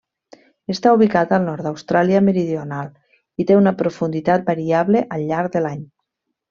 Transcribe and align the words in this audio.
Està 0.75 0.93
ubicat 0.95 1.35
al 1.37 1.45
nord 1.49 1.67
d'Austràlia 1.67 2.23
Meridional 2.31 2.91
i 3.45 3.49
té 3.51 3.61
una 3.61 3.77
profunditat 3.83 4.53
variable 4.53 5.09
al 5.19 5.31
llarg 5.33 5.57
de 5.59 5.67
l'any. 5.67 5.83